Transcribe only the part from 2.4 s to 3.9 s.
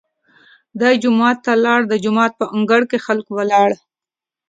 انګړ کې خلک ولاړ.